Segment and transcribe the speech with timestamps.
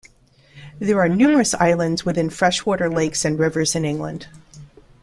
[0.79, 4.27] There are numerous islands within freshwater lakes and rivers in England.